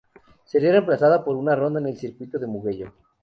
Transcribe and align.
Sería 0.45 0.71
reemplazada 0.71 1.23
por 1.23 1.35
una 1.35 1.55
ronda 1.55 1.79
en 1.79 1.85
el 1.85 1.95
Circuito 1.99 2.39
de 2.39 2.47
Mugello. 2.47 2.95